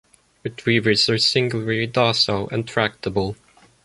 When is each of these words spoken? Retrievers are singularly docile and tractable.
Retrievers 0.41 1.07
are 1.11 1.19
singularly 1.19 1.85
docile 1.85 2.49
and 2.49 2.67
tractable. 2.67 3.35